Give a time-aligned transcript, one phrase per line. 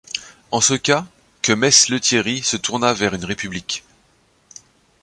[0.49, 1.05] En ce cas,
[1.43, 3.83] que mess Lethierry se tournât vers une république.